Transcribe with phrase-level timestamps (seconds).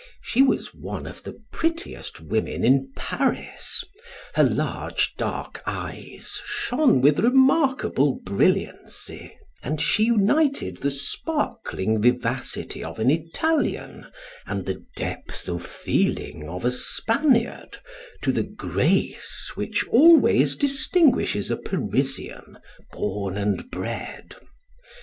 [0.23, 3.83] She was one of the prettiest women in Paris;
[4.33, 12.97] her large dark eyes shone with remarkable brilliancy, and she united the sparkling vivacity of
[12.97, 14.07] an Italian
[14.47, 17.77] and the depth of feeling of a Spaniard
[18.23, 22.57] to the grace which always distinguishes a Parisian
[22.91, 24.35] born and bred.